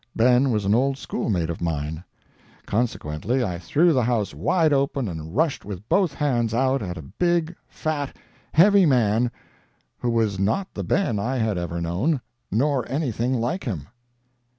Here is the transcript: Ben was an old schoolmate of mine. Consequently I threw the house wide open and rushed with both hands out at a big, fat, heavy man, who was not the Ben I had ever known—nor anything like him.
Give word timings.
Ben 0.15 0.49
was 0.49 0.65
an 0.65 0.73
old 0.73 0.97
schoolmate 0.97 1.51
of 1.51 1.61
mine. 1.61 2.03
Consequently 2.65 3.43
I 3.45 3.59
threw 3.59 3.93
the 3.93 4.01
house 4.01 4.33
wide 4.33 4.73
open 4.73 5.07
and 5.07 5.35
rushed 5.35 5.63
with 5.63 5.87
both 5.87 6.11
hands 6.15 6.55
out 6.55 6.81
at 6.81 6.97
a 6.97 7.03
big, 7.03 7.55
fat, 7.67 8.17
heavy 8.51 8.87
man, 8.87 9.29
who 9.99 10.09
was 10.09 10.39
not 10.39 10.73
the 10.73 10.83
Ben 10.83 11.19
I 11.19 11.37
had 11.37 11.55
ever 11.55 11.79
known—nor 11.79 12.89
anything 12.89 13.35
like 13.35 13.65
him. 13.65 13.89